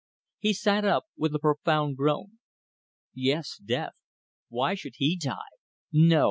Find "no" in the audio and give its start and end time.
5.93-6.19